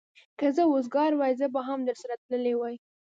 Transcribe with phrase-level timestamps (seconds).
[0.39, 2.75] که زه وزګار وای، زه به هم درسره تللی وای.